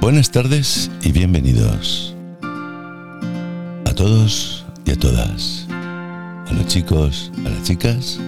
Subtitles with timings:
[0.00, 2.16] Buenas tardes y bienvenidos
[3.84, 8.18] a todos y a todas, a los chicos, a las chicas,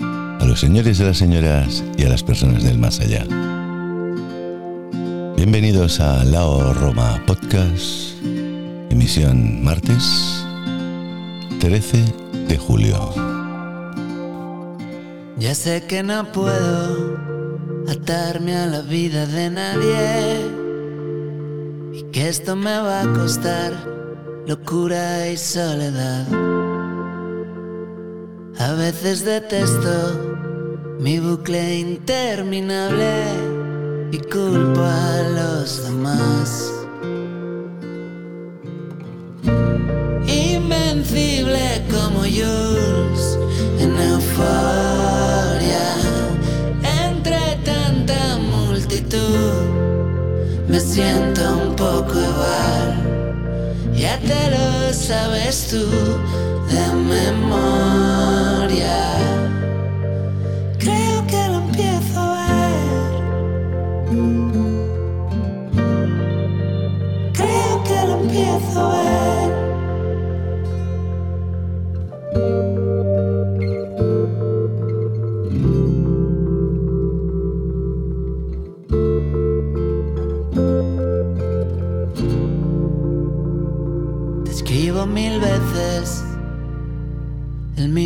[0.00, 3.24] a los señores y a las señoras y a las personas del más allá.
[5.36, 8.22] Bienvenidos a Lao Roma Podcast,
[8.88, 10.46] emisión martes
[11.58, 12.04] 13
[12.46, 13.12] de julio.
[15.36, 17.18] Ya sé que no puedo
[17.88, 20.61] atarme a la vida de nadie
[22.12, 23.72] que esto me va a costar
[24.46, 26.26] locura y soledad.
[28.58, 33.12] A veces detesto mi bucle interminable
[34.12, 36.70] y culpo a los demás.
[40.26, 43.38] Invencible como Jules
[43.80, 44.91] en euforia
[50.92, 52.88] siento un poco igual.
[53.94, 55.86] Ya te lo sabes tú
[56.70, 56.84] de
[57.14, 58.18] memoria.
[60.78, 62.84] Creo que lo empiezo a ver.
[67.32, 69.31] Creo que lo empiezo a ver.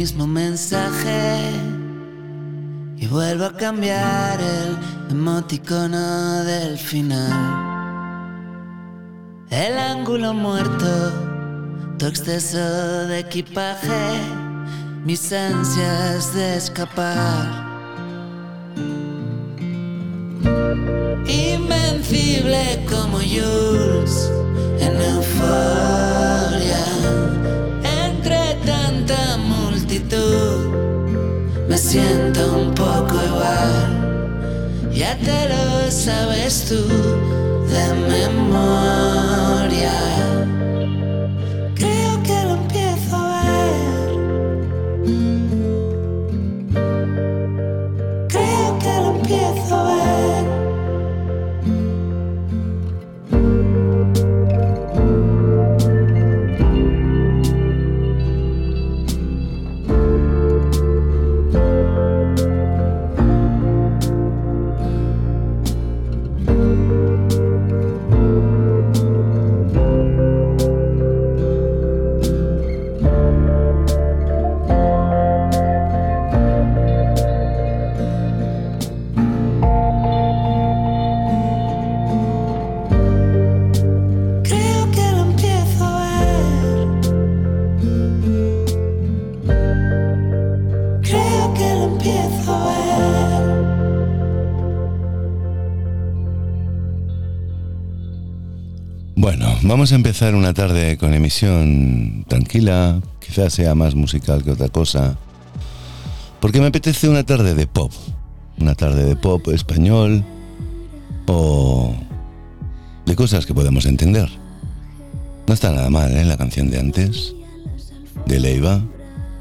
[0.06, 1.50] Mismo mensaje
[2.96, 4.78] y vuelvo a cambiar el
[5.10, 7.32] emoticono del final.
[9.50, 11.12] El ángulo muerto,
[11.98, 12.56] tu exceso
[13.08, 14.20] de equipaje,
[15.04, 17.66] mis ansias de escapar.
[21.26, 24.30] Invencible como Jules
[24.78, 26.46] en euforia
[31.76, 34.90] me siento un poco igual.
[34.94, 36.82] Ya te lo sabes tú
[37.68, 39.92] de memoria
[99.68, 105.16] vamos a empezar una tarde con emisión tranquila, quizás sea más musical que otra cosa,
[106.40, 107.92] porque me apetece una tarde de pop,
[108.58, 110.24] una tarde de pop español
[111.26, 111.94] o
[113.06, 114.28] de cosas que podemos entender.
[115.46, 116.24] No está nada mal, ¿eh?
[116.24, 117.34] La canción de antes,
[118.26, 118.82] de Leiva,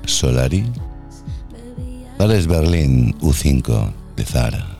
[0.05, 0.65] Solari.
[2.19, 4.74] Ahora es Berlín U5 de Zara.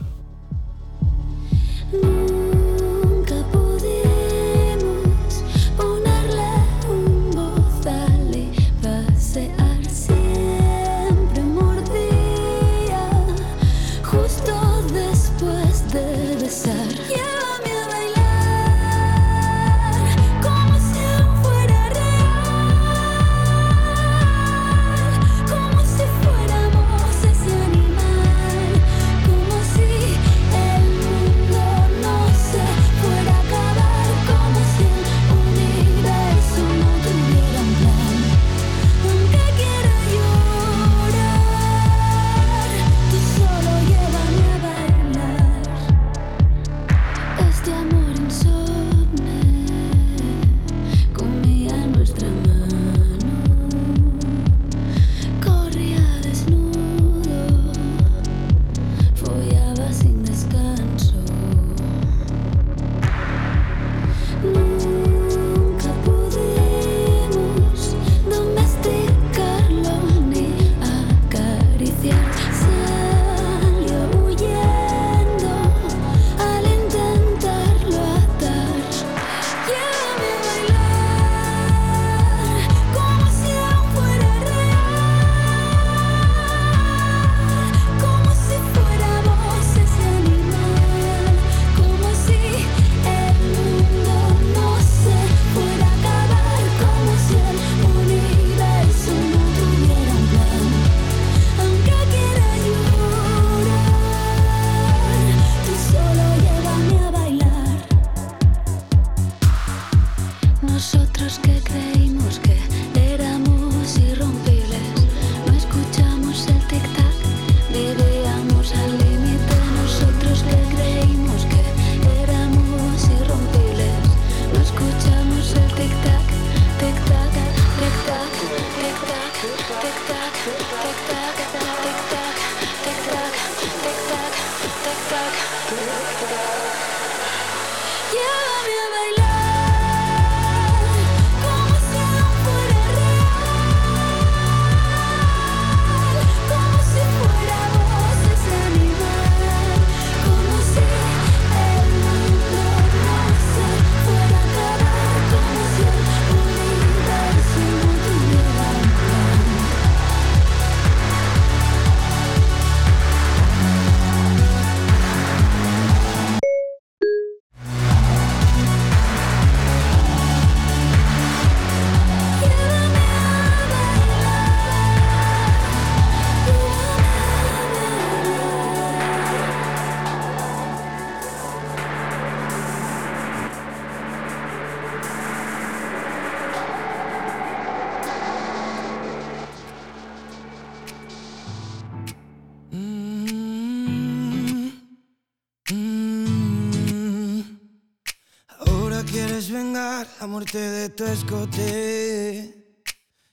[200.96, 202.54] Tu escote.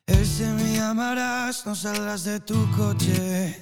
[0.05, 3.57] Ese me llamarás, no saldrás de tu coche.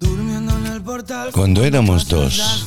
[0.00, 1.30] Durmiendo en el portal.
[1.32, 2.66] Cuando éramos dos,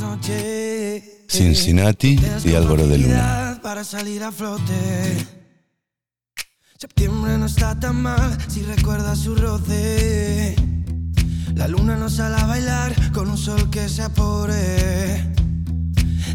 [1.28, 3.60] Cincinnati y Álvaro de Luna.
[3.62, 5.28] Para salir a flote.
[6.78, 10.56] Septiembre no está tan mal si recuerdas su roce.
[11.56, 15.37] La luna nos sale a bailar con un sol que se apore.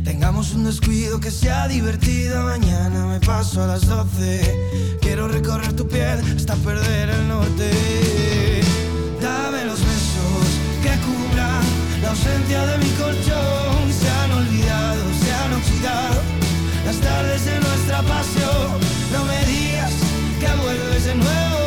[0.04, 2.42] Tengamos un descuido que sea divertido.
[2.42, 4.98] Mañana me paso a las 12.
[5.00, 7.70] Quiero recorrer tu piel hasta perder el norte.
[9.20, 10.46] Dame los besos
[10.82, 11.62] que cubran
[12.02, 13.92] la ausencia de mi colchón.
[13.92, 16.20] Se han olvidado, se han oxidado
[16.84, 18.80] las tardes de nuestra pasión.
[19.12, 19.92] No me digas
[20.40, 21.61] que vuelves de nuevo,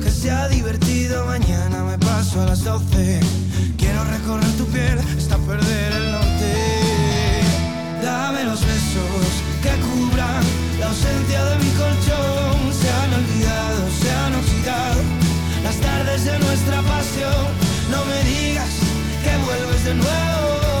[0.00, 1.26] que sea divertido.
[1.26, 3.20] Mañana me paso a las 12.
[3.76, 6.52] Quiero recorrer tu piel hasta perder el norte.
[8.02, 9.26] Dame los besos
[9.62, 10.42] que cubran
[10.80, 12.72] la ausencia de mi colchón.
[12.72, 15.00] Se han olvidado, se han oxidado
[15.62, 17.46] las tardes de nuestra pasión.
[17.90, 18.72] No me digas
[19.22, 20.71] que vuelves de nuevo.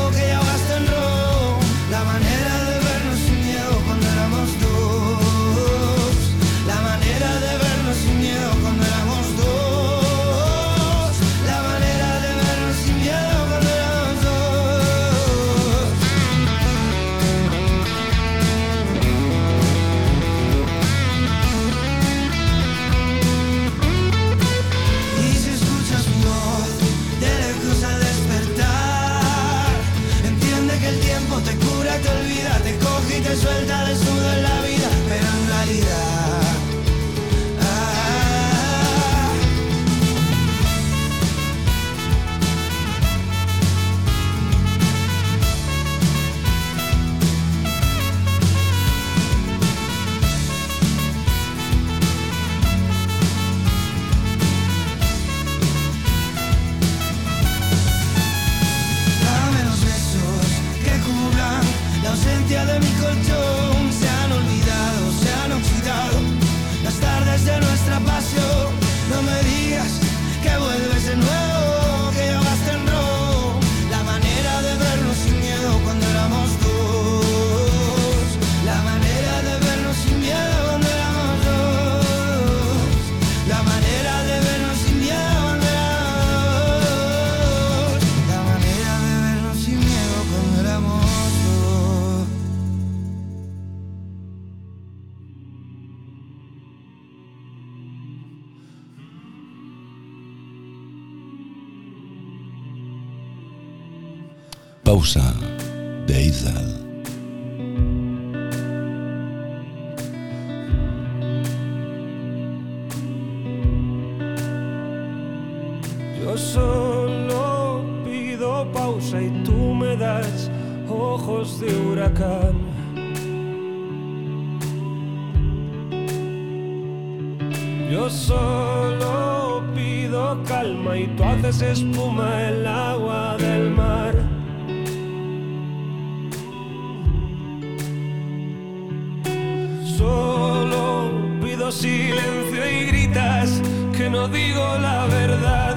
[140.02, 143.62] Solo pido silencio y gritas
[143.96, 145.76] que no digo la verdad.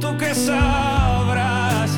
[0.00, 1.90] Tú que sabrás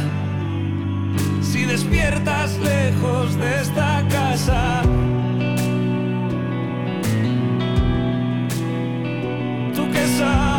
[1.40, 4.82] si despiertas lejos de esta casa.
[9.74, 10.51] Tú que sabrás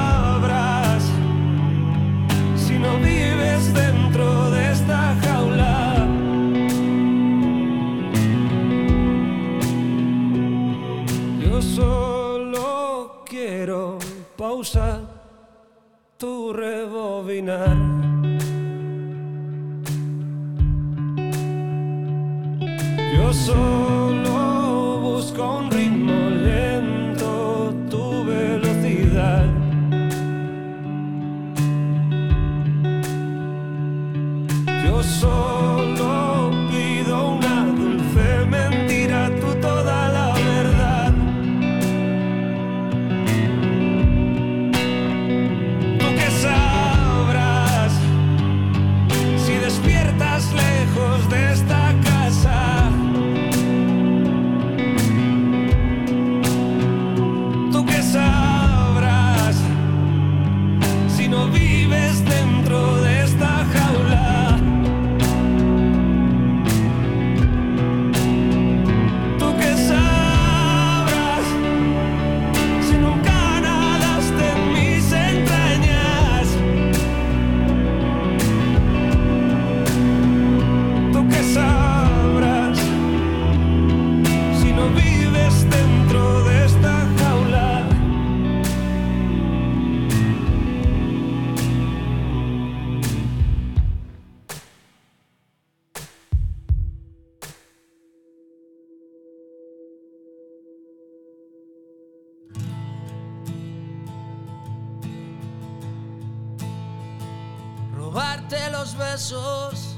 [108.71, 109.97] Los besos,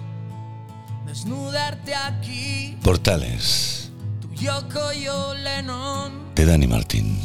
[1.05, 2.77] desnudarte aquí.
[2.83, 3.91] Portales
[4.21, 7.19] Tu Yoko yo Lennon, de Dani Martín.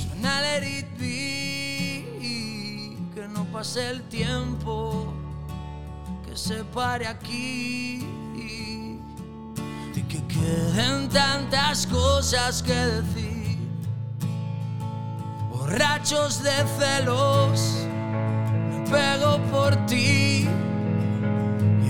[3.14, 5.12] Que no pase el tiempo,
[6.26, 8.06] que se pare aquí.
[8.36, 13.58] Y que queden tantas cosas que decir.
[15.50, 17.86] Borrachos de celos,
[18.70, 20.48] me pego por ti.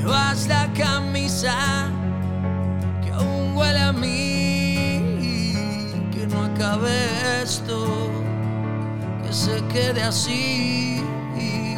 [0.01, 1.91] Llevas la camisa
[3.05, 5.29] que aún huele a mí.
[6.11, 7.87] Que no acabe esto,
[9.23, 11.05] que se quede así.
[11.37, 11.75] Y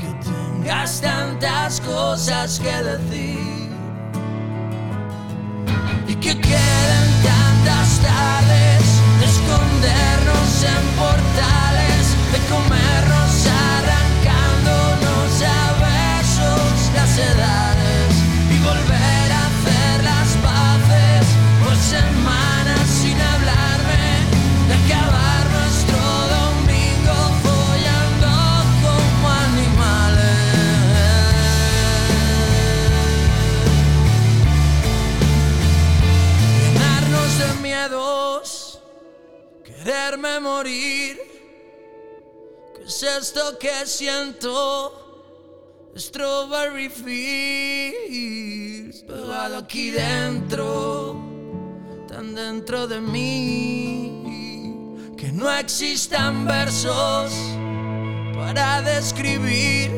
[0.00, 3.68] que tengas tantas cosas que decir.
[6.08, 8.86] Y que queden tantas tardes
[9.20, 13.15] de escondernos en portales, de comernos
[17.18, 21.26] y volver a hacer las paces
[21.64, 24.26] por semanas sin hablarme,
[24.68, 25.98] de acabar nuestro
[26.36, 28.32] domingo follando
[28.82, 30.36] como animales.
[36.60, 38.78] llenarnos de miedos,
[39.64, 41.18] quererme morir.
[42.76, 45.05] ¿Qué es esto que siento?
[45.98, 47.96] Strawberry Fields,
[49.04, 51.16] pegado aquí dentro,
[52.06, 54.12] tan dentro de mí,
[55.16, 57.32] que no existan versos
[58.34, 59.90] para describir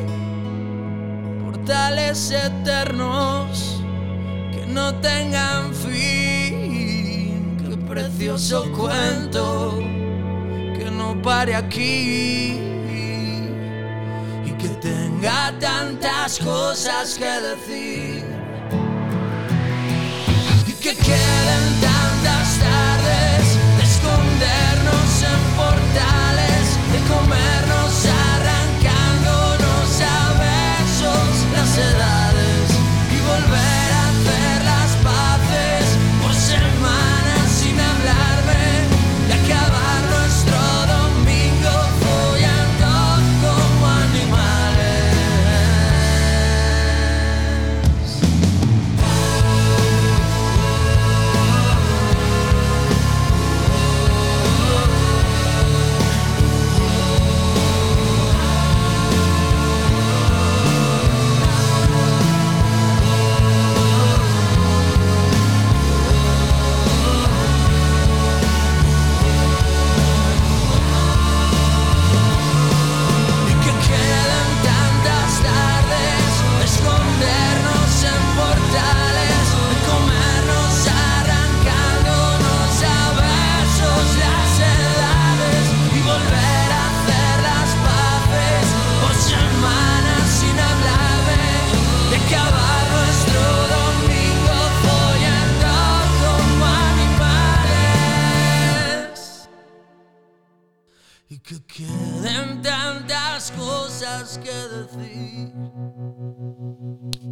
[1.45, 3.83] portales eternos
[4.53, 7.57] que no tengan fin.
[7.59, 9.81] Qué precioso cuento
[10.79, 12.78] que no pare aquí
[14.59, 18.25] que tenga tantas cosas que decir.
[20.67, 23.47] Y que queden tantas tardes
[23.77, 27.68] de escondernos en portales, de comernos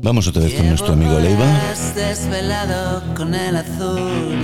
[0.06, 1.44] Vamos otra vez con nuestro amigo Leiva.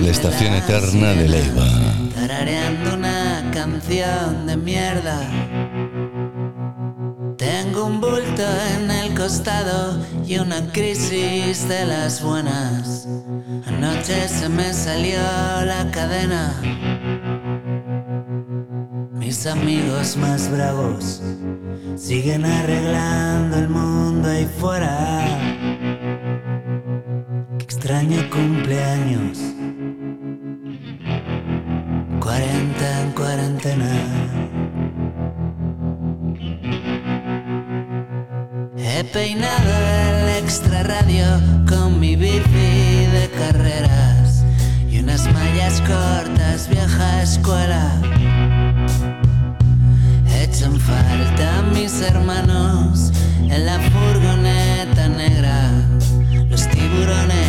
[0.01, 1.65] La estación eterna de Leiva.
[2.13, 5.21] Tarareando una canción de mierda.
[7.37, 8.43] Tengo un bulto
[8.75, 13.07] en el costado y una crisis de las buenas.
[13.65, 15.21] Anoche se me salió
[15.65, 16.59] la cadena.
[19.13, 21.21] Mis amigos más bravos
[21.95, 25.52] siguen arreglando el mundo ahí fuera.
[27.83, 29.39] Extraño cumpleaños.
[32.21, 33.91] 40 en cuarentena.
[38.77, 39.73] He peinado
[40.07, 41.25] el extra radio
[41.67, 44.45] con mi bici de carreras
[44.89, 47.99] y unas mallas cortas, vieja escuela.
[50.41, 55.69] Echan falta mis hermanos en la furgoneta negra,
[56.49, 57.42] los tiburones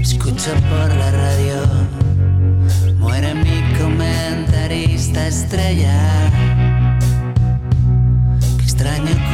[0.00, 1.56] Escucho por la radio,
[2.98, 6.30] muere mi comentarista estrella.
[8.56, 9.25] Qué extraño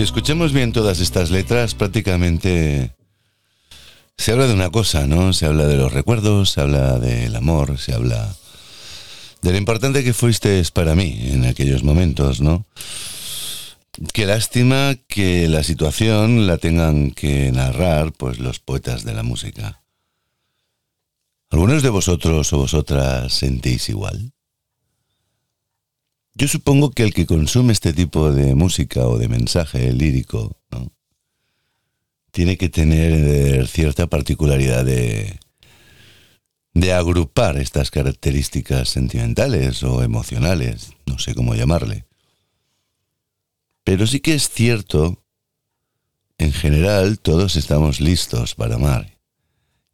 [0.00, 2.96] Si escuchamos bien todas estas letras, prácticamente
[4.16, 5.34] se habla de una cosa, ¿no?
[5.34, 8.34] Se habla de los recuerdos, se habla del amor, se habla
[9.42, 12.64] de lo importante que fuiste para mí en aquellos momentos, ¿no?
[14.14, 19.82] Qué lástima que la situación la tengan que narrar, pues, los poetas de la música.
[21.50, 24.32] ¿Algunos de vosotros o vosotras sentís igual?
[26.40, 30.90] Yo supongo que el que consume este tipo de música o de mensaje lírico, ¿no?
[32.30, 35.38] tiene que tener cierta particularidad de,
[36.72, 42.06] de agrupar estas características sentimentales o emocionales, no sé cómo llamarle.
[43.84, 45.22] Pero sí que es cierto,
[46.38, 49.18] en general todos estamos listos para amar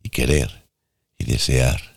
[0.00, 0.68] y querer
[1.18, 1.95] y desear.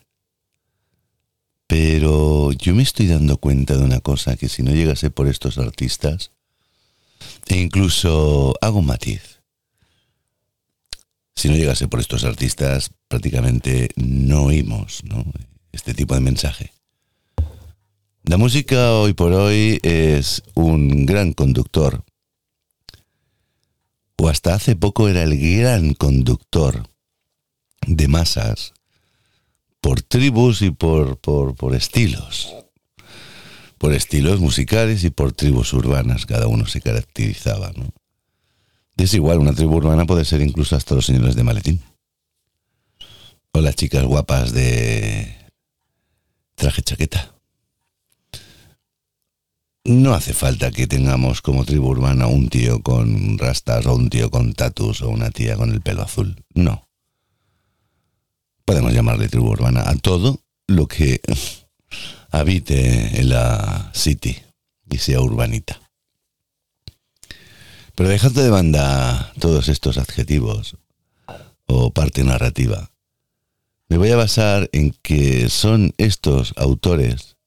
[1.70, 5.56] Pero yo me estoy dando cuenta de una cosa, que si no llegase por estos
[5.56, 6.32] artistas,
[7.46, 9.38] e incluso hago un matiz.
[11.36, 15.24] Si no llegase por estos artistas, prácticamente no oímos ¿no?
[15.70, 16.72] este tipo de mensaje.
[18.24, 22.02] La música hoy por hoy es un gran conductor,
[24.16, 26.88] o hasta hace poco era el gran conductor
[27.86, 28.72] de masas
[29.80, 32.54] por tribus y por, por, por estilos.
[33.78, 37.88] Por estilos musicales y por tribus urbanas, cada uno se caracterizaba, ¿no?
[38.96, 41.80] Es igual, una tribu urbana puede ser incluso hasta los señores de maletín.
[43.52, 45.36] O las chicas guapas de
[46.54, 47.34] traje chaqueta.
[49.84, 54.30] no hace falta que tengamos como tribu urbana un tío con rastas o un tío
[54.30, 56.44] con tatus o una tía con el pelo azul.
[56.54, 56.89] No.
[58.70, 61.20] Podemos llamarle tribu urbana a todo lo que
[62.30, 64.40] habite en la city
[64.88, 65.80] y sea urbanita.
[67.96, 70.76] Pero dejando de banda todos estos adjetivos
[71.66, 72.92] o parte narrativa,
[73.88, 77.38] me voy a basar en que son estos autores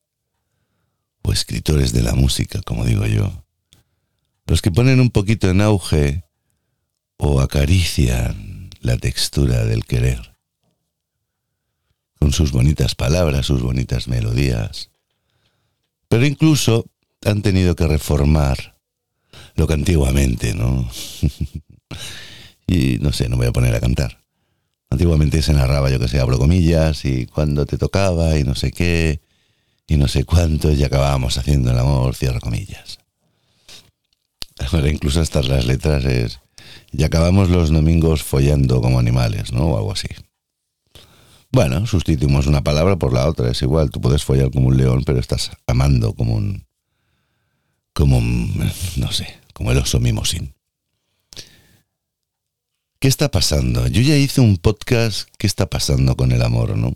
[1.22, 3.46] o escritores de la música, como digo yo,
[4.46, 6.26] los que ponen un poquito en auge
[7.16, 10.33] o acarician la textura del querer,
[12.32, 14.90] sus bonitas palabras, sus bonitas melodías,
[16.08, 16.86] pero incluso
[17.26, 18.78] han tenido que reformar
[19.56, 20.90] lo que antiguamente, ¿no?
[22.68, 24.20] y no sé, no voy a poner a cantar.
[24.90, 28.72] Antiguamente se narraba, yo que sé, abro comillas, y cuando te tocaba, y no sé
[28.72, 29.22] qué,
[29.88, 33.00] y no sé cuánto, y acabábamos haciendo el amor, cierro comillas.
[34.72, 36.40] Ahora incluso hasta las letras es,
[36.92, 39.66] y acabamos los domingos follando como animales, ¿no?
[39.66, 40.08] O algo así.
[41.54, 45.04] Bueno, sustituimos una palabra por la otra, es igual, tú puedes follar como un león,
[45.06, 46.66] pero estás amando como un,
[47.94, 50.56] como un, no sé, como el oso mimosín.
[53.00, 53.86] ¿Qué está pasando?
[53.86, 56.96] Yo ya hice un podcast, ¿qué está pasando con el amor, no?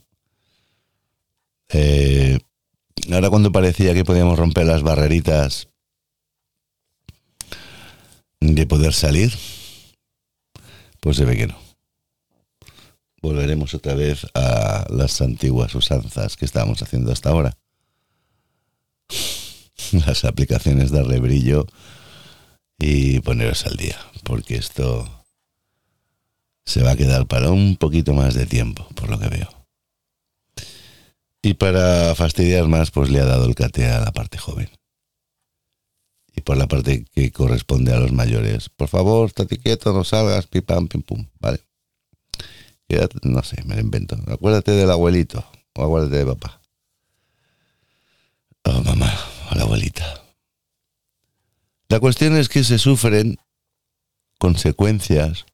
[1.69, 2.39] Eh,
[3.11, 5.67] ahora cuando parecía que podíamos romper las barreritas
[8.39, 9.31] de poder salir,
[10.99, 11.66] pues se ve que no.
[13.21, 17.57] Volveremos otra vez a las antiguas usanzas que estábamos haciendo hasta ahora.
[20.05, 21.65] Las aplicaciones darle brillo
[22.77, 25.25] y poneros al día, porque esto
[26.65, 29.49] se va a quedar para un poquito más de tiempo, por lo que veo.
[31.41, 34.69] Y para fastidiar más, pues le ha dado el cate a la parte joven.
[36.35, 40.45] Y por la parte que corresponde a los mayores, por favor, estate quieto, no salgas,
[40.47, 41.66] pim pam, pim pum, ¿vale?
[43.23, 44.17] No sé, me lo invento.
[44.27, 45.45] Acuérdate del abuelito,
[45.75, 46.61] o acuérdate de papá.
[48.63, 49.13] Oh, mamá,
[49.51, 50.23] o la abuelita.
[51.89, 53.37] La cuestión es que se sufren
[54.39, 55.45] consecuencias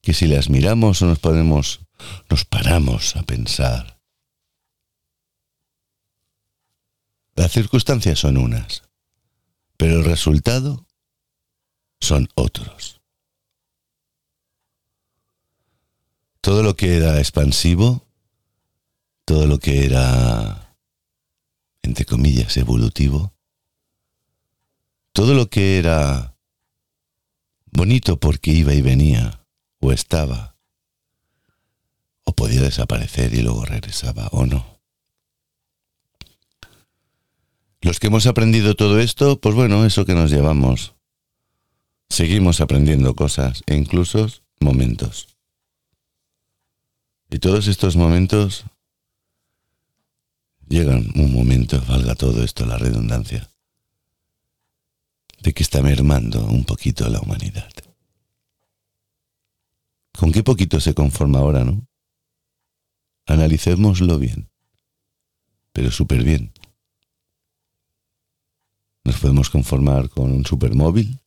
[0.00, 1.80] que si las miramos o nos ponemos,
[2.28, 4.00] nos paramos a pensar.
[7.34, 8.82] Las circunstancias son unas,
[9.76, 10.86] pero el resultado
[12.00, 12.99] son otros.
[16.40, 18.06] Todo lo que era expansivo,
[19.24, 20.74] todo lo que era,
[21.82, 23.34] entre comillas, evolutivo,
[25.12, 26.36] todo lo que era
[27.72, 29.44] bonito porque iba y venía,
[29.80, 30.56] o estaba,
[32.24, 34.80] o podía desaparecer y luego regresaba, o no.
[37.82, 40.94] Los que hemos aprendido todo esto, pues bueno, eso que nos llevamos.
[42.10, 44.26] Seguimos aprendiendo cosas e incluso
[44.60, 45.29] momentos.
[47.30, 48.64] Y todos estos momentos
[50.68, 53.48] llegan un momento, valga todo esto la redundancia,
[55.40, 57.70] de que está mermando un poquito la humanidad.
[60.18, 61.86] ¿Con qué poquito se conforma ahora, no?
[63.26, 64.50] Analicémoslo bien,
[65.72, 66.52] pero súper bien.
[69.04, 71.20] Nos podemos conformar con un supermóvil,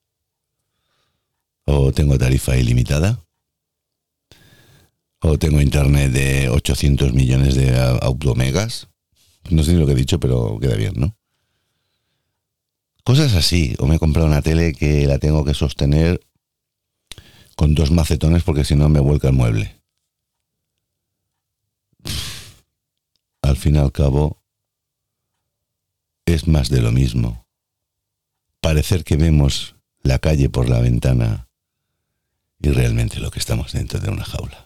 [1.66, 3.26] o tengo tarifa ilimitada,
[5.24, 8.90] o tengo internet de 800 millones de automegas.
[9.50, 11.16] No sé lo que he dicho, pero queda bien, ¿no?
[13.06, 16.20] Cosas así, o me he comprado una tele que la tengo que sostener
[17.56, 19.82] con dos macetones porque si no me vuelca el mueble.
[23.42, 24.42] Al fin y al cabo,
[26.26, 27.48] es más de lo mismo.
[28.60, 31.48] Parecer que vemos la calle por la ventana
[32.60, 34.62] y realmente lo que estamos dentro de una jaula.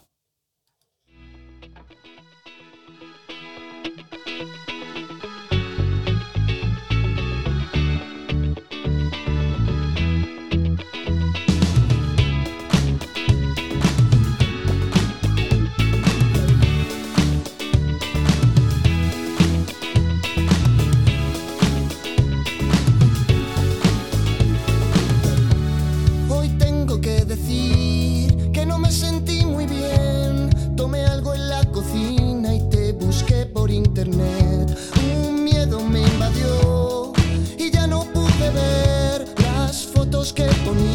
[40.38, 40.87] que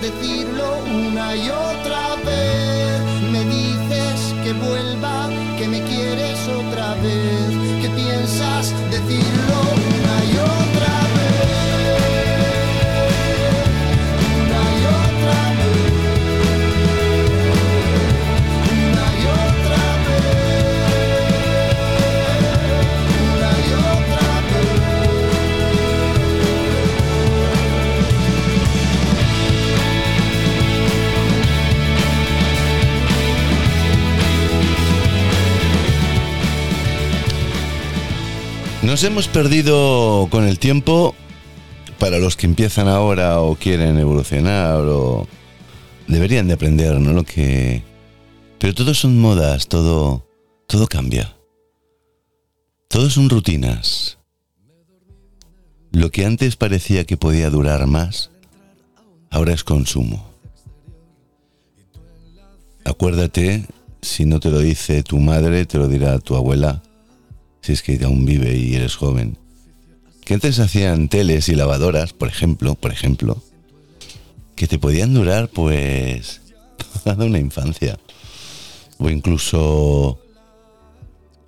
[0.00, 1.69] decirlo una y otra
[39.00, 41.14] Nos hemos perdido con el tiempo
[41.98, 45.26] para los que empiezan ahora o quieren evolucionar o
[46.06, 47.14] deberían de aprender, ¿no?
[47.14, 47.82] Lo que
[48.58, 50.26] pero todo son modas, todo
[50.66, 51.34] todo cambia.
[52.88, 54.18] Todo son rutinas.
[55.92, 58.30] Lo que antes parecía que podía durar más,
[59.30, 60.28] ahora es consumo.
[62.84, 63.64] Acuérdate,
[64.02, 66.82] si no te lo dice tu madre, te lo dirá tu abuela,
[67.60, 69.38] si es que aún vive y eres joven.
[70.24, 73.42] Que antes hacían teles y lavadoras, por ejemplo, por ejemplo,
[74.54, 76.40] que te podían durar pues
[77.04, 77.98] toda una infancia.
[78.98, 80.20] O incluso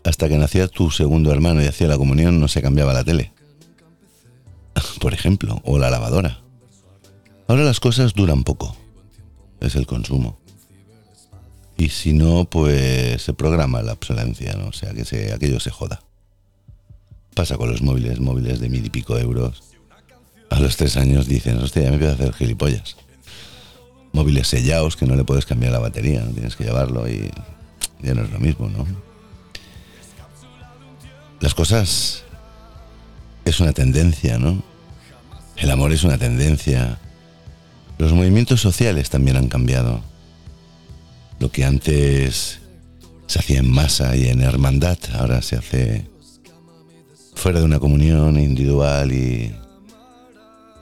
[0.05, 3.33] hasta que nacía tu segundo hermano y hacía la comunión no se cambiaba la tele.
[5.01, 6.40] Por ejemplo, o la lavadora.
[7.46, 8.77] Ahora las cosas duran poco.
[9.61, 10.38] Es el consumo.
[11.76, 14.68] Y si no, pues se programa la obsolencia, ¿no?
[14.68, 16.02] O sea, que se, aquello se joda.
[17.35, 19.62] Pasa con los móviles, móviles de mil y pico euros.
[20.50, 22.96] A los tres años dicen, hostia, ya me empiezo a hacer gilipollas.
[24.12, 27.30] Móviles sellados que no le puedes cambiar la batería, tienes que llevarlo y
[28.02, 28.87] ya no es lo mismo, ¿no?
[31.40, 32.22] Las cosas
[33.44, 34.62] es una tendencia, ¿no?
[35.56, 36.98] El amor es una tendencia.
[37.98, 40.02] Los movimientos sociales también han cambiado.
[41.42, 42.61] Lo que antes
[43.26, 46.07] se hacía en masa y en hermandad, ahora se hace
[47.35, 49.52] fuera de una comunión individual y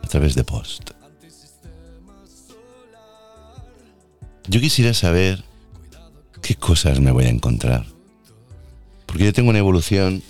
[0.02, 0.90] a través de post.
[4.48, 5.42] Yo quisiera saber
[6.42, 7.86] qué cosas me voy a encontrar.
[9.06, 10.22] Porque yo tengo una evolución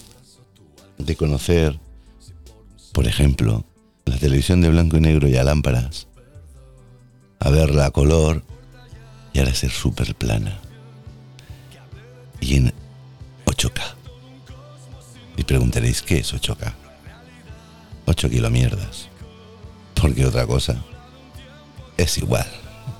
[0.96, 1.80] de conocer,
[2.92, 3.64] por ejemplo,
[4.04, 6.06] la televisión de blanco y negro y a lámparas,
[7.40, 8.44] a verla a color
[9.32, 10.58] y ahora ser súper plana.
[12.40, 12.72] Y en
[13.46, 13.80] 8K.
[15.36, 16.72] Y preguntaréis, ¿qué es 8K?
[18.06, 19.08] 8 kilomierdas.
[19.94, 20.76] Porque otra cosa
[21.96, 22.46] es igual.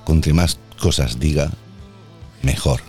[0.05, 1.51] Cuanto más cosas diga,
[2.41, 2.81] mejor.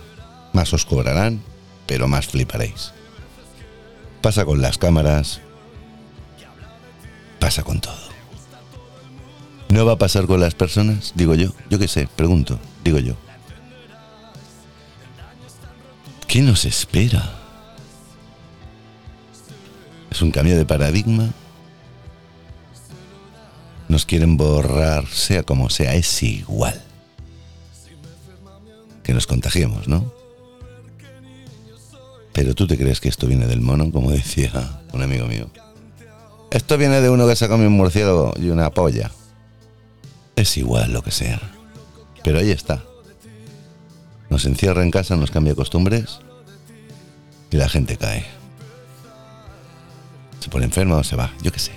[0.52, 1.42] Más os cobrarán,
[1.86, 2.92] pero más fliparéis.
[4.20, 5.40] Pasa con las cámaras.
[7.40, 8.12] Pasa con todo.
[9.68, 11.12] ¿No va a pasar con las personas?
[11.16, 11.52] Digo yo.
[11.70, 12.58] Yo qué sé, pregunto.
[12.84, 13.16] Digo yo.
[16.32, 17.30] ¿Qué nos espera?
[20.10, 21.28] Es un cambio de paradigma.
[23.86, 26.82] Nos quieren borrar, sea como sea, es igual.
[29.02, 30.10] Que nos contagiemos, ¿no?
[32.32, 35.50] Pero tú te crees que esto viene del mono, como decía un amigo mío.
[36.50, 39.10] Esto viene de uno que se come un murciélago y una polla.
[40.34, 41.42] Es igual lo que sea.
[42.24, 42.82] Pero ahí está.
[44.32, 46.20] Nos encierra en casa, nos cambia costumbres
[47.50, 48.24] y la gente cae.
[50.40, 51.72] Se pone enferma o se va, yo qué sé.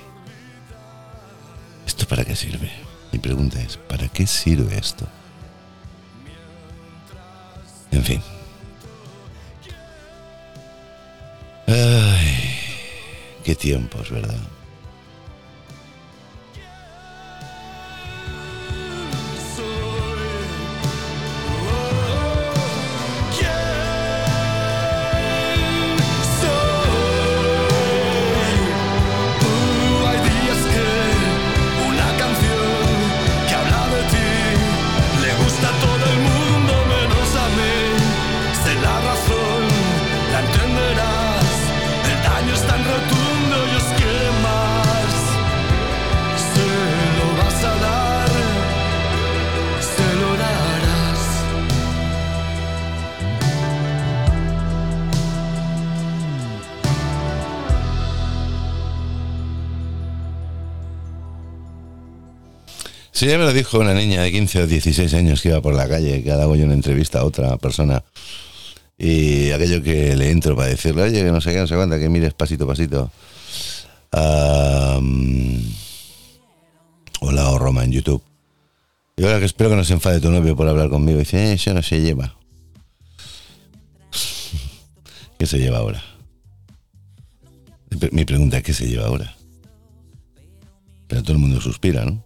[1.86, 2.72] ¿Esto para qué sirve?
[3.12, 5.06] Mi pregunta es, ¿para qué sirve esto?
[8.02, 8.22] fin.
[11.68, 12.58] Ay,
[13.44, 14.40] qué tiempos, ¿verdad?
[63.16, 65.74] Sí, ya me lo dijo una niña de 15 o 16 años que iba por
[65.74, 68.04] la calle, que ha dado yo una entrevista a otra persona.
[68.98, 71.98] Y aquello que le entro para decirle, oye, que no sé qué, no sé cuánta,
[71.98, 73.10] que mires pasito, pasito.
[74.12, 75.00] Hola,
[77.52, 78.22] o Roma en YouTube.
[79.16, 81.20] Y ahora que espero que no se enfade tu novio por hablar conmigo.
[81.20, 82.36] Dice, eh, eso no se lleva.
[85.40, 86.04] ¿Qué se lleva ahora?
[88.12, 89.38] Mi pregunta es, ¿qué se lleva ahora?
[91.08, 92.25] Pero todo el mundo suspira, ¿no?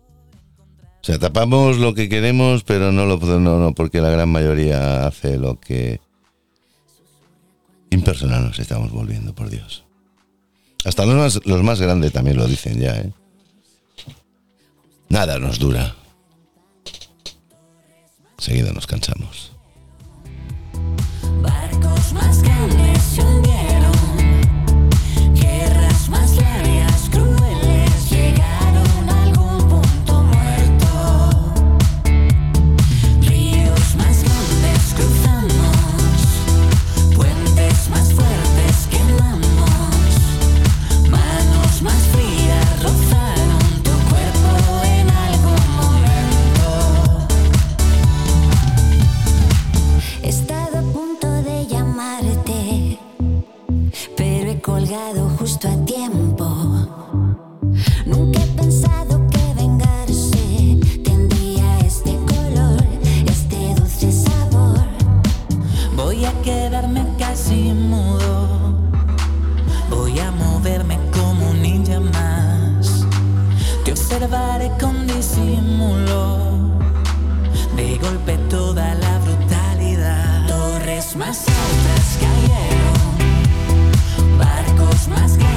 [1.10, 5.39] Sea, tapamos lo que queremos, pero no lo no, no, porque la gran mayoría hace
[5.39, 6.02] lo que
[7.89, 9.86] impersonal nos estamos volviendo, por Dios.
[10.86, 13.12] Hasta los más, los más grandes también lo dicen ya, ¿eh?
[15.10, 15.95] Nada nos dura.
[18.38, 19.51] Seguido nos cansamos.
[21.41, 22.43] Barcos más
[73.91, 76.37] Observaré con disimulo.
[77.75, 80.47] De golpe toda la brutalidad.
[80.47, 83.17] Torres más altas cayeron.
[84.37, 85.49] Barcos más grandes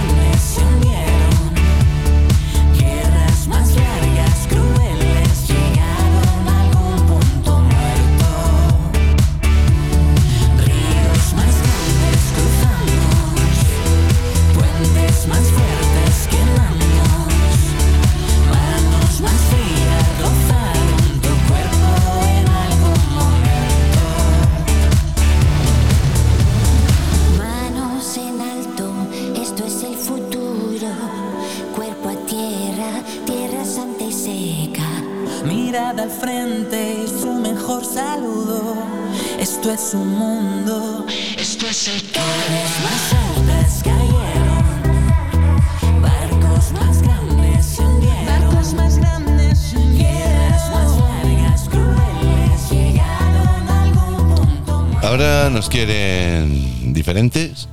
[55.72, 57.66] quieren diferentes,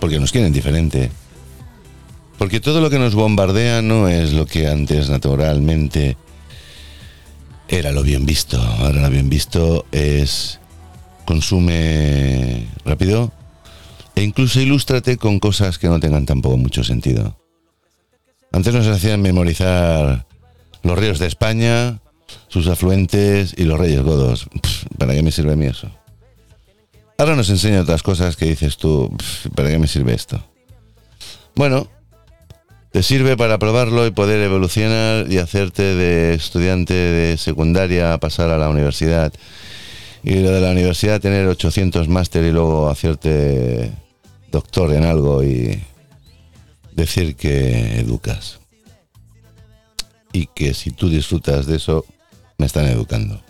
[0.00, 1.10] porque nos quieren diferente.
[2.36, 6.18] Porque todo lo que nos bombardea no es lo que antes naturalmente
[7.66, 8.60] era lo bien visto.
[8.60, 10.60] Ahora lo bien visto es
[11.24, 13.32] consume rápido
[14.14, 17.38] e incluso ilústrate con cosas que no tengan tampoco mucho sentido.
[18.52, 20.26] Antes nos hacían memorizar
[20.82, 22.00] los ríos de España,
[22.48, 24.50] sus afluentes y los reyes godos.
[24.98, 25.97] ¿Para qué me sirve a mí eso?
[27.20, 30.40] Ahora nos enseña otras cosas que dices tú, "Pff, ¿para qué me sirve esto?
[31.56, 31.88] Bueno,
[32.92, 38.50] te sirve para probarlo y poder evolucionar y hacerte de estudiante de secundaria a pasar
[38.50, 39.32] a la universidad.
[40.22, 43.90] Y lo de la universidad tener 800 máster y luego hacerte
[44.52, 45.82] doctor en algo y
[46.92, 48.60] decir que educas.
[50.32, 52.04] Y que si tú disfrutas de eso,
[52.58, 53.42] me están educando.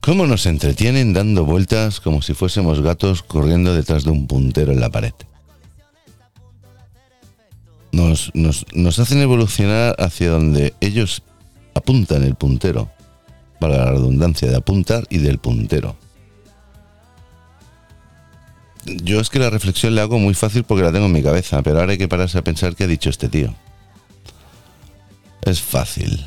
[0.00, 4.80] ¿Cómo nos entretienen dando vueltas como si fuésemos gatos corriendo detrás de un puntero en
[4.80, 5.12] la pared?
[7.92, 11.22] Nos, hacen evolucionar hacia donde ellos
[11.74, 12.90] apuntan el puntero,
[13.58, 15.96] para la redundancia de apuntar y del puntero.
[18.86, 21.62] yo es que la reflexión la hago muy fácil porque la tengo en mi cabeza,
[21.62, 23.54] pero ahora hay que pararse a pensar qué ha dicho este tío.
[25.42, 26.24] Es fácil.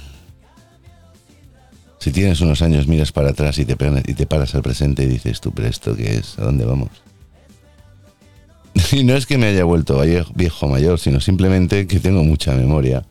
[2.03, 5.05] Si tienes unos años, miras para atrás y te, y te paras al presente y
[5.05, 6.89] dices, tú, pero esto qué es, ¿a dónde vamos?
[8.91, 10.01] Y no es que me haya vuelto
[10.35, 13.05] viejo mayor, sino simplemente que tengo mucha memoria.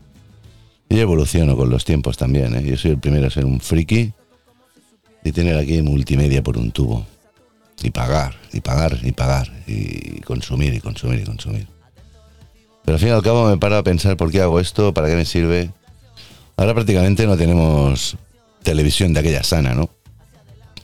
[0.90, 2.62] Y evoluciono con los tiempos también, ¿eh?
[2.62, 4.12] Yo soy el primero a ser un friki
[5.24, 7.06] y tener aquí multimedia por un tubo.
[7.82, 11.66] Y pagar, y pagar, y pagar, y consumir, y consumir, y consumir.
[12.84, 15.08] Pero al fin y al cabo me paro a pensar por qué hago esto, para
[15.08, 15.70] qué me sirve.
[16.58, 18.18] Ahora prácticamente no tenemos
[18.62, 19.90] televisión de aquella sana, ¿no?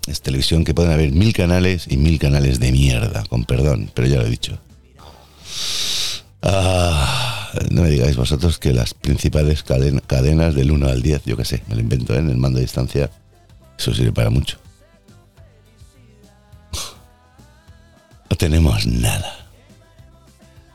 [0.07, 4.09] Es televisión que pueden haber mil canales y mil canales de mierda, con perdón, pero
[4.09, 4.59] ya lo he dicho.
[6.43, 11.37] Ah, no me digáis vosotros que las principales caden- cadenas del 1 al 10, yo
[11.37, 12.19] qué sé, me lo invento ¿eh?
[12.19, 13.11] en el mando a distancia,
[13.79, 14.57] eso sirve para mucho.
[18.31, 19.35] No tenemos nada.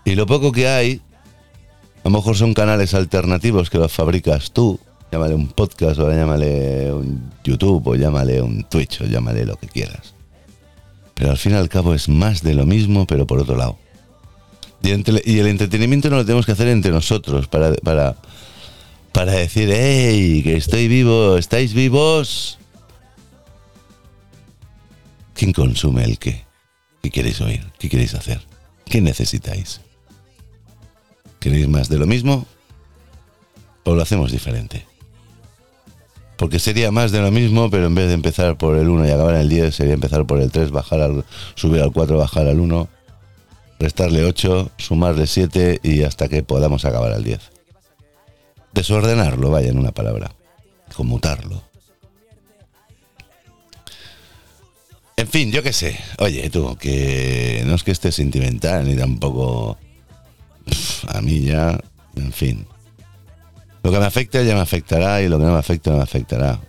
[0.06, 1.02] Y lo poco que hay,
[2.04, 4.80] a lo mejor son canales alternativos que los fabricas tú,
[5.14, 9.68] llámale un podcast o llámale un YouTube o llámale un Twitch o llámale lo que
[9.68, 10.16] quieras.
[11.14, 13.78] Pero al fin y al cabo es más de lo mismo, pero por otro lado.
[14.82, 18.16] Y, el entretenimiento no lo tenemos que hacer entre nosotros para, para,
[19.12, 22.58] para decir, hey, que estoy vivo, ¿estáis vivos?
[25.36, 26.44] ¿Quién consume el qué?
[27.04, 27.64] ¿Qué queréis oír?
[27.78, 28.42] ¿Qué queréis hacer?
[28.86, 29.80] ¿Qué necesitáis?
[31.40, 32.48] ¿Queréis más de lo mismo?
[33.84, 34.88] ¿O lo hacemos diferente?
[36.38, 39.12] Porque sería más de lo mismo, pero en vez de empezar por el 1 y
[39.12, 41.26] acabar en el 10, sería empezar por el 3, bajar al,
[41.56, 42.90] subir al 4, bajar al 1,
[43.80, 47.40] restarle 8, sumarle 7 y hasta que podamos acabar al 10.
[48.74, 50.32] Desordenarlo, vaya, en una palabra.
[50.96, 51.62] Conmutarlo.
[55.16, 56.00] En fin, yo qué sé.
[56.18, 59.78] Oye, tú, que no es que esté sentimental ni tampoco...
[60.66, 61.80] Pff, a mí ya,
[62.16, 62.66] en fin.
[63.84, 66.04] Lo que me afecta ya me afectará y lo que no me afecta no me
[66.04, 66.60] afectará.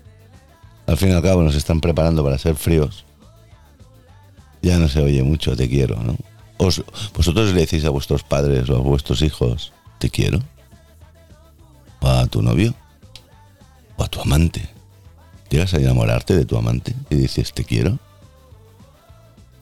[0.86, 3.04] Al fin y al cabo nos están preparando para ser fríos.
[4.62, 6.16] Ya no se oye mucho, te quiero, ¿no?
[6.58, 6.82] Os-
[7.14, 10.40] vosotros le decís a vuestros padres o a vuestros hijos, te quiero.
[12.00, 12.74] O a tu novio.
[13.96, 14.68] O a tu amante.
[15.50, 17.98] Llegas a enamorarte de tu amante y dices, te quiero.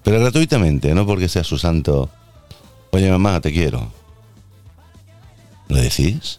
[0.03, 2.09] Pero gratuitamente, no porque sea su santo.
[2.93, 3.93] Oye, mamá, te quiero.
[5.69, 6.39] ¿Lo decís?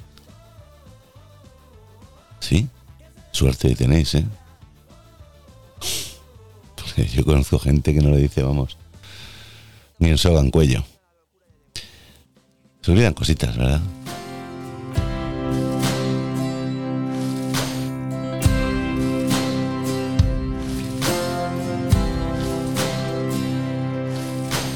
[2.43, 2.67] ¿Sí?
[3.31, 4.25] Suerte tenéis, ¿eh?
[7.15, 8.77] Yo conozco gente que no le dice, vamos,
[9.97, 10.83] ni en soga en cuello.
[12.81, 13.81] Se olvidan cositas, ¿verdad?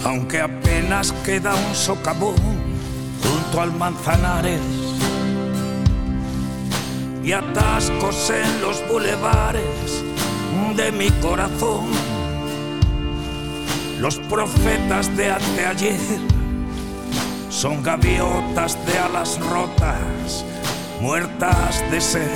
[0.06, 2.36] aunque apenas queda un socavón
[3.22, 4.87] junto al Manzanares
[7.28, 10.02] y atascos en los bulevares
[10.78, 11.88] de mi corazón.
[14.00, 16.00] Los profetas de anteayer
[17.50, 20.46] son gaviotas de alas rotas,
[21.02, 22.32] muertas de sed,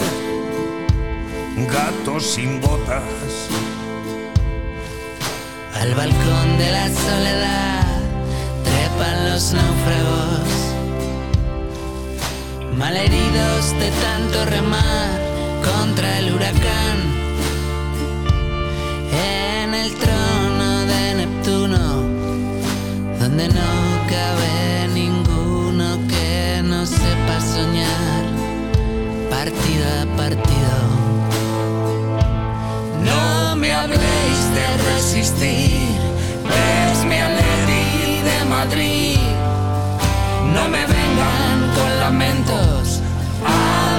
[1.71, 3.47] gatos sin botas.
[5.79, 8.01] Al balcón de la soledad
[8.65, 10.30] trepan los náufragos,
[12.81, 15.09] malheridos de tanto remar
[15.69, 16.97] contra el huracán.
[19.13, 21.83] En el trono de Neptuno,
[23.19, 23.73] donde no
[24.15, 28.23] cabe ninguno que no sepa soñar,
[29.29, 30.77] partido a partido.
[33.09, 35.99] No me habléis de resistir,
[36.91, 37.85] es mi Atleti
[38.29, 39.19] de Madrid.
[40.55, 43.01] No me vengan con lamentos,
[43.45, 43.90] hablo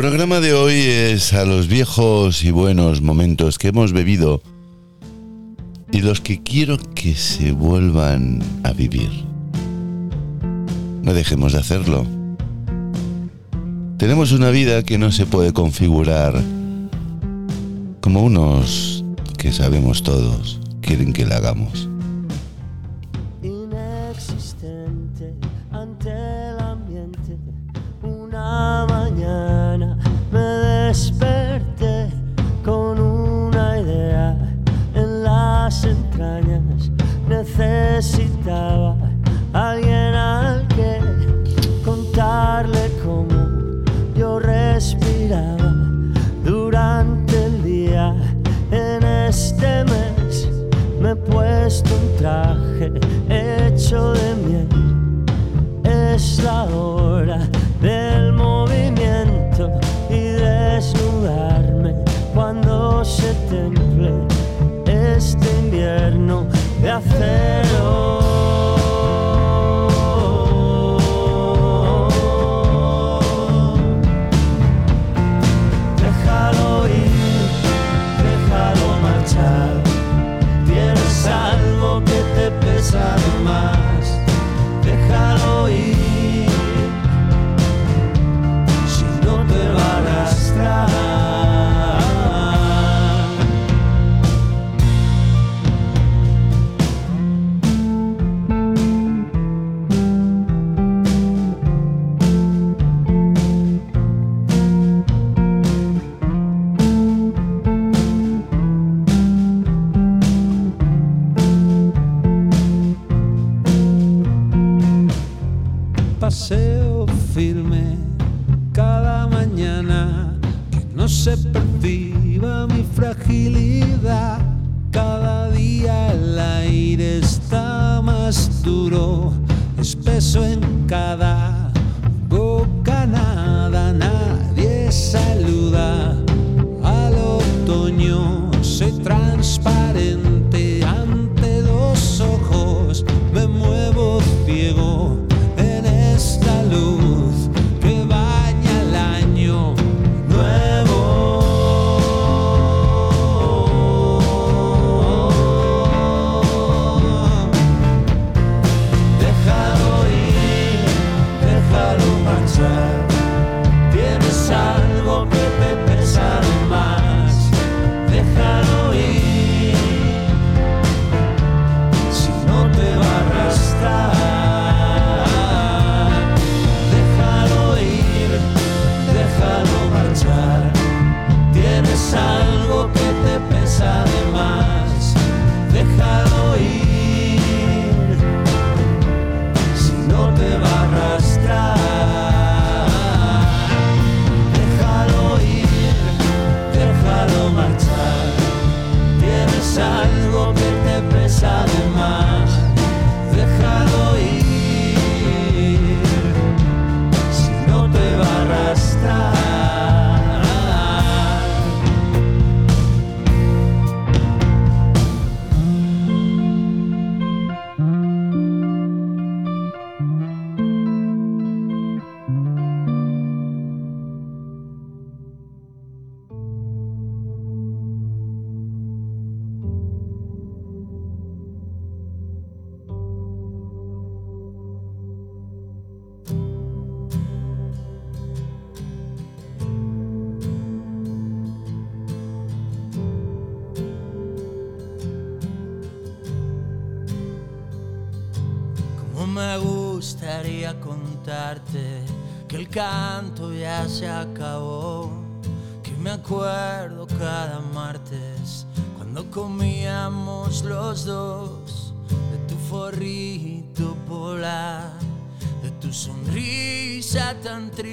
[0.00, 4.40] programa de hoy es a los viejos y buenos momentos que hemos bebido
[5.90, 9.10] y los que quiero que se vuelvan a vivir.
[11.02, 12.06] No dejemos de hacerlo.
[13.96, 16.40] Tenemos una vida que no se puede configurar
[18.00, 19.04] como unos
[19.36, 21.87] que sabemos todos quieren que la hagamos.
[51.68, 52.90] puesto un traje
[53.28, 54.68] hecho de miel.
[55.84, 57.46] Es la hora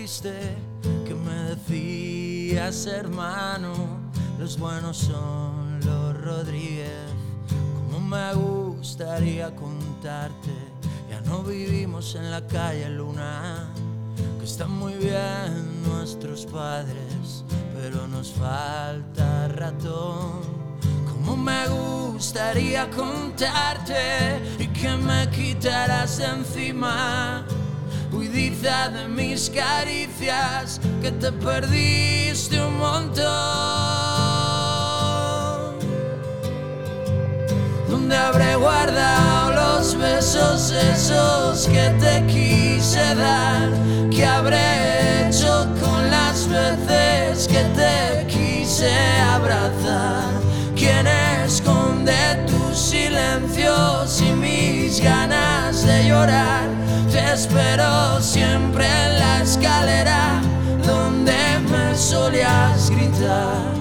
[0.06, 3.74] que me decías, hermano,
[4.38, 7.10] los buenos son los Rodríguez.
[7.74, 10.54] Como me gustaría contarte,
[11.10, 13.68] ya no vivimos en la calle Luna,
[14.38, 17.44] que están muy bien nuestros padres,
[17.74, 20.44] pero nos falta ratón.
[21.12, 27.44] Como me gustaría contarte y que me quitaras encima
[28.16, 33.26] Cuidiza de mis caricias, que te perdiste un montón.
[37.90, 43.70] ¿Dónde habré guardado los besos esos que te quise dar?
[44.10, 48.96] ¿Qué habré hecho con las veces que te quise
[49.30, 50.32] abrazar?
[50.74, 56.65] ¿Quién esconde tus silencios y mis ganas de llorar?
[57.46, 60.42] Espero siempre en la escalera
[60.86, 61.38] donde
[61.70, 63.74] me solías gritar.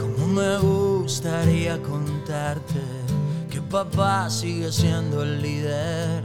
[0.00, 2.82] Como me gustaría contarte
[3.50, 6.22] que papá sigue siendo el líder,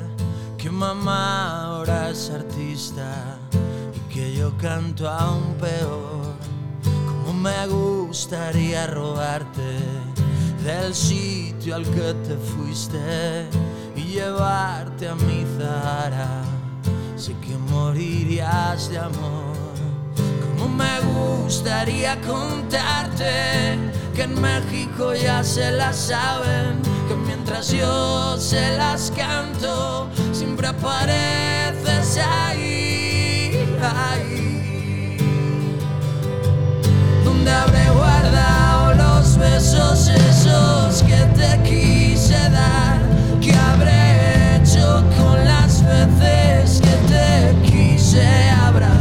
[0.58, 3.40] que mamá ahora es artista
[3.96, 6.33] y que yo canto aún peor.
[7.44, 9.78] Me gustaría robarte
[10.64, 13.50] del sitio al que te fuiste
[13.98, 16.42] y llevarte a mi Zara.
[17.18, 19.58] Sé que morirías de amor.
[20.56, 23.78] Como me gustaría contarte
[24.16, 32.20] que en México ya se las saben, que mientras yo se las canto, siempre apareces
[32.26, 32.94] ahí.
[37.44, 43.02] Donde habré guardado los besos esos que te quise dar,
[43.42, 48.93] que habré hecho con las veces que te quise abrazar.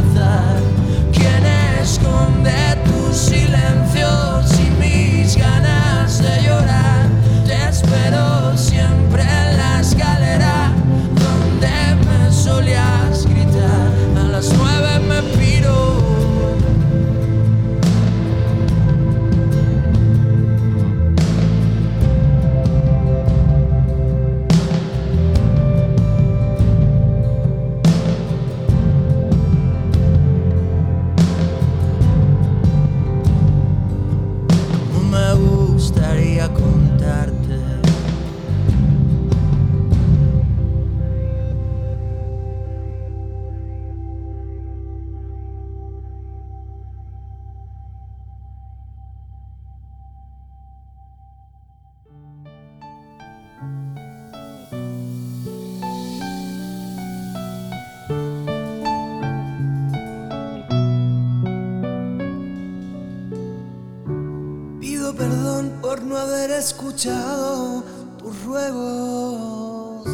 [66.05, 67.83] No haber escuchado
[68.17, 70.07] tus ruegos.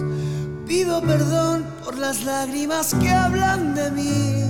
[0.68, 4.44] Pido perdón por las lágrimas que hablan de mí.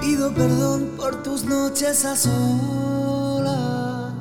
[0.00, 4.14] Pido perdón por tus noches a solas.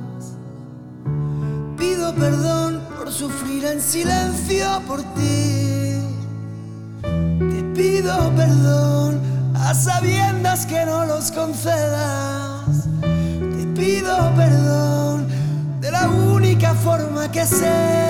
[1.77, 6.01] Pido perdón por sufrir en silencio por ti.
[7.01, 9.21] Te pido perdón
[9.55, 12.87] a sabiendas que no los concedas.
[13.01, 14.88] Te pido perdón
[16.79, 18.08] forma que sé.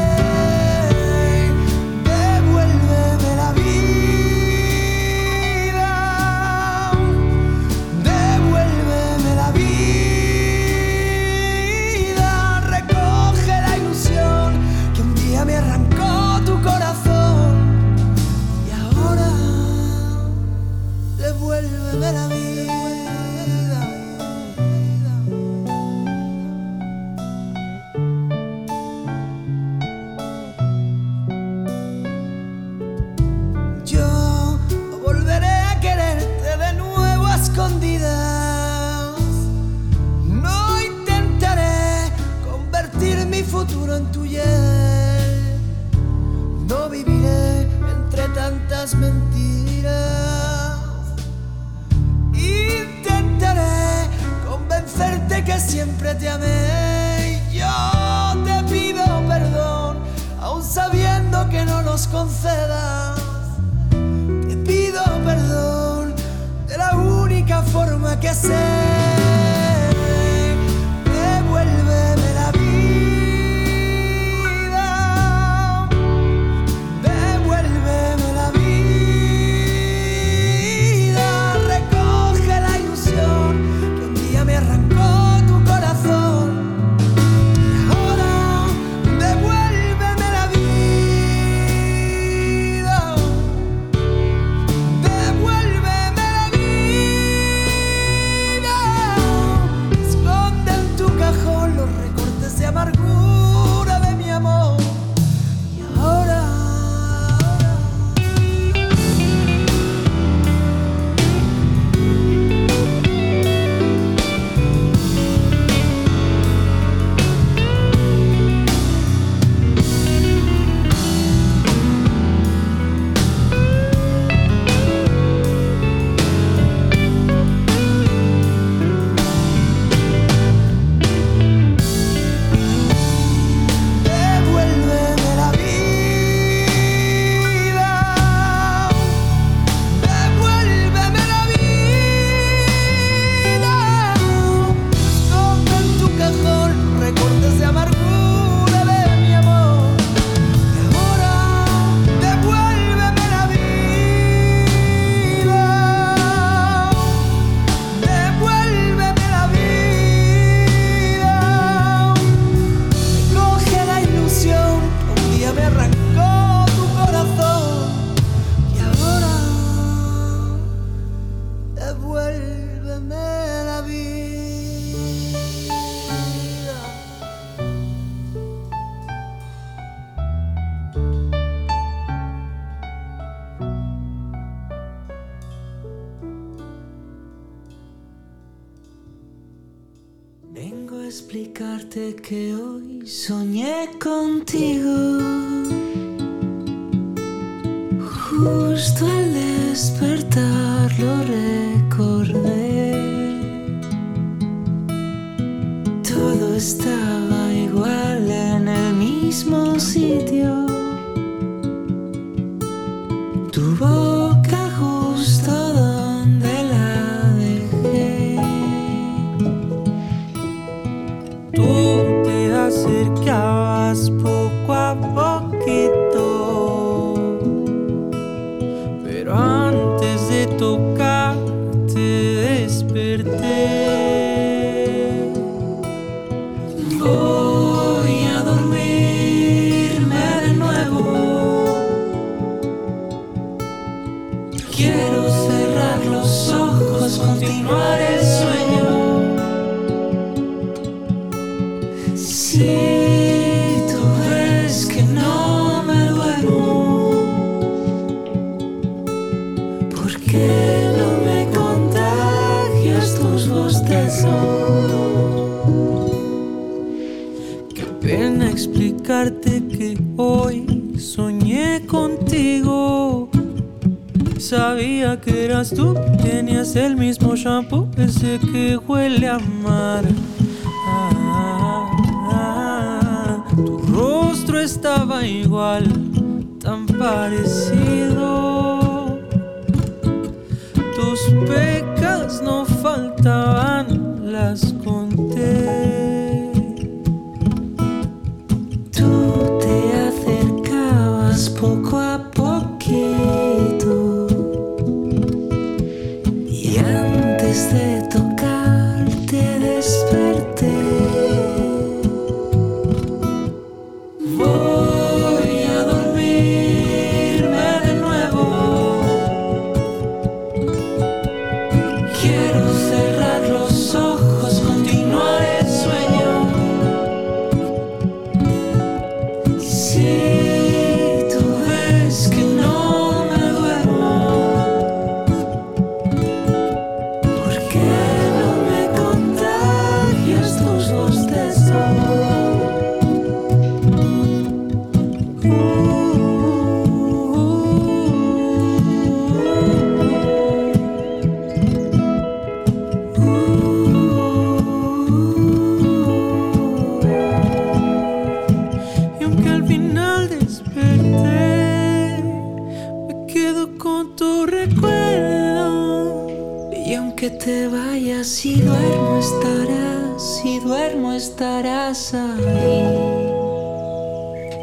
[371.90, 372.84] Ahí.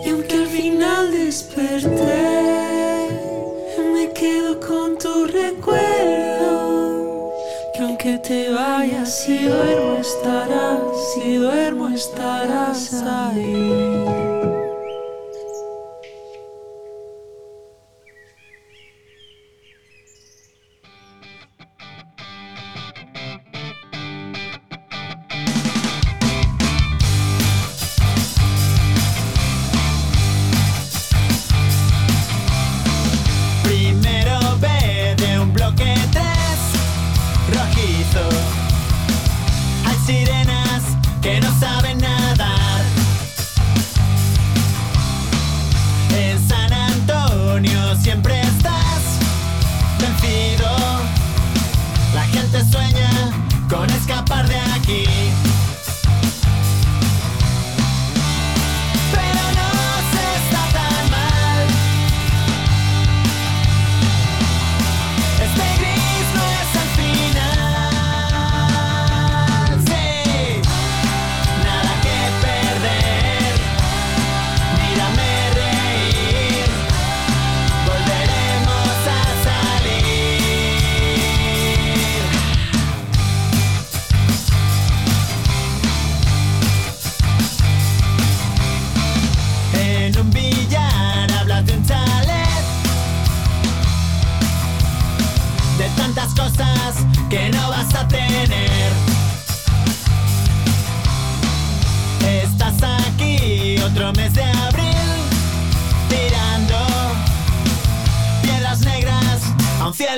[0.05, 1.96] Y aunque al final desperté,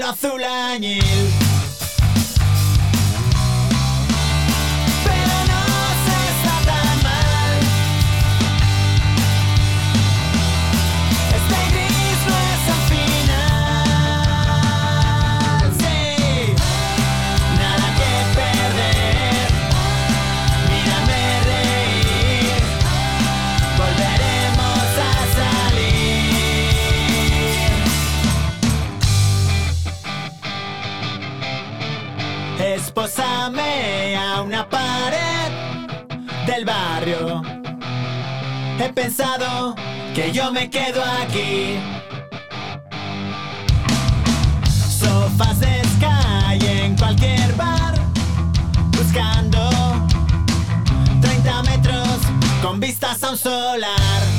[0.09, 1.18] azul añil.
[40.39, 41.80] yo me quedo aquí.
[44.89, 47.95] Sofás de Sky en cualquier bar,
[48.93, 49.61] buscando
[51.20, 52.18] 30 metros
[52.62, 54.38] con vistas a un solar.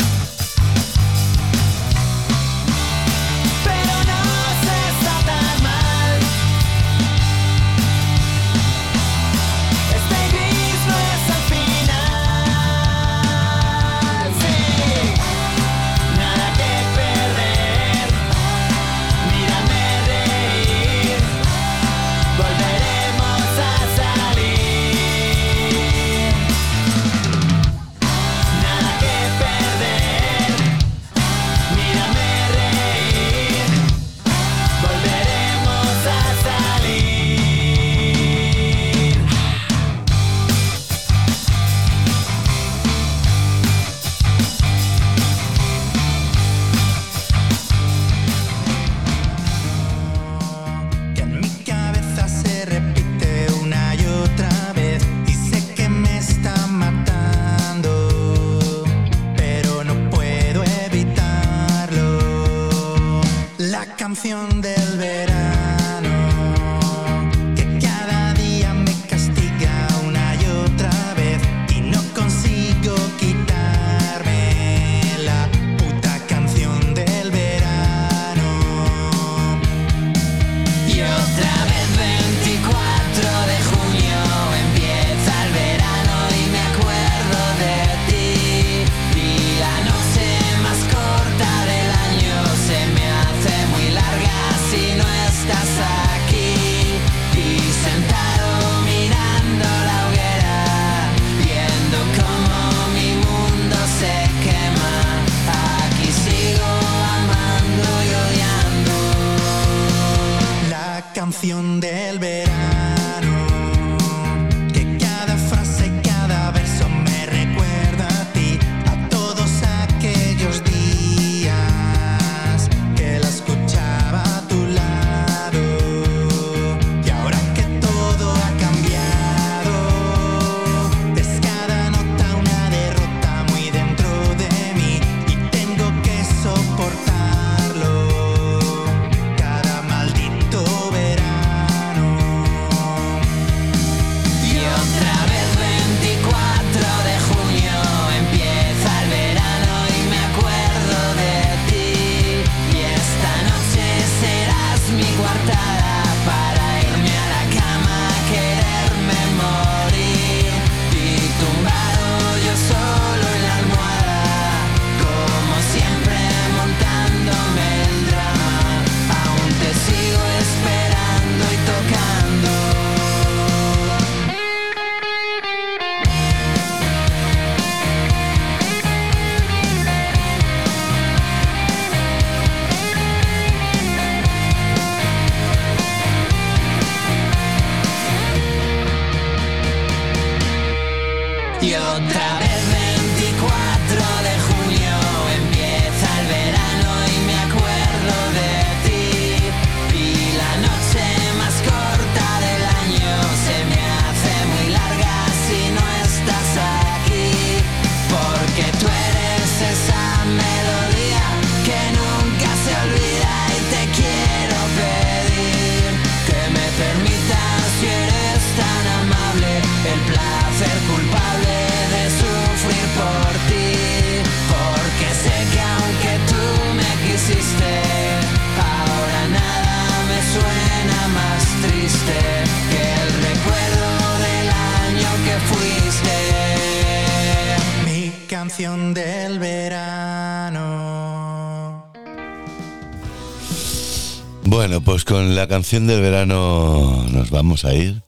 [245.39, 248.03] la canción del verano nos vamos a ir.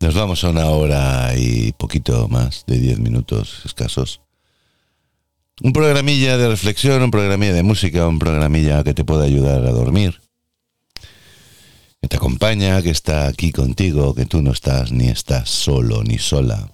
[0.00, 4.20] Nos vamos a una hora y poquito más de 10 minutos escasos.
[5.60, 9.70] Un programilla de reflexión, un programilla de música, un programilla que te pueda ayudar a
[9.70, 10.20] dormir,
[12.00, 16.18] que te acompaña, que está aquí contigo, que tú no estás ni estás solo ni
[16.18, 16.72] sola.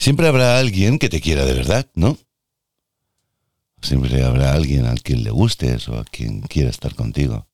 [0.00, 2.18] Siempre habrá alguien que te quiera de verdad, ¿no?
[3.84, 7.46] Siempre habrá alguien al quien le gustes o a quien quiera estar contigo.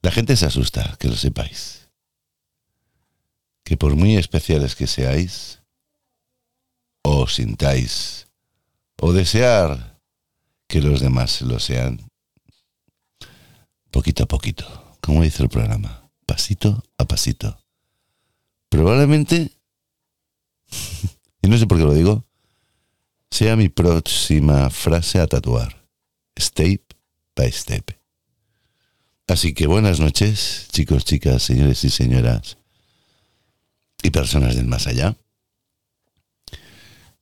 [0.00, 1.90] La gente se asusta, que lo sepáis.
[3.62, 5.60] Que por muy especiales que seáis,
[7.02, 8.28] o sintáis,
[8.98, 10.00] o desear
[10.66, 12.00] que los demás lo sean,
[13.90, 17.62] poquito a poquito, como dice el programa, pasito a pasito.
[18.70, 19.52] Probablemente,
[21.42, 22.24] y no sé por qué lo digo,
[23.30, 25.86] sea mi próxima frase a tatuar.
[26.38, 26.82] Step
[27.36, 27.96] by step.
[29.28, 32.58] Así que buenas noches, chicos, chicas, señores y señoras
[34.02, 35.16] y personas del más allá.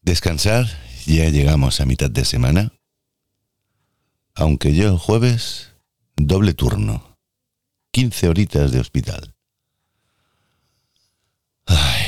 [0.00, 0.66] Descansar,
[1.06, 2.72] ya llegamos a mitad de semana.
[4.34, 5.72] Aunque yo jueves,
[6.16, 7.18] doble turno.
[7.92, 9.34] 15 horitas de hospital.
[11.66, 12.04] Ay,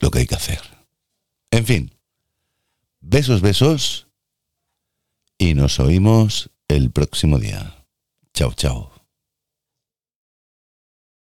[0.00, 0.60] lo que hay que hacer.
[1.50, 1.95] En fin,
[3.08, 4.08] besos, besos
[5.38, 7.86] y nos oímos el próximo día.
[8.34, 8.95] Chao, chao.